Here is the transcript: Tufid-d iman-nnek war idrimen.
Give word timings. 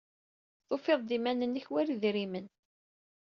Tufid-d 0.67 1.09
iman-nnek 1.17 1.65
war 1.73 1.87
idrimen. 1.93 2.47